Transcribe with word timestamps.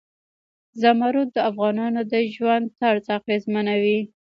زمرد 0.81 1.27
د 1.33 1.37
افغانانو 1.49 2.01
د 2.11 2.13
ژوند 2.33 2.65
طرز 2.79 3.05
اغېزمنوي. 3.17 3.99